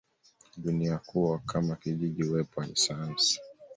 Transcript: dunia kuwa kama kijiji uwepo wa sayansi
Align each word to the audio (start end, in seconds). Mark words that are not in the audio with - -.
dunia 0.57 0.97
kuwa 0.97 1.39
kama 1.39 1.75
kijiji 1.75 2.23
uwepo 2.23 2.61
wa 2.61 2.67
sayansi 2.73 3.39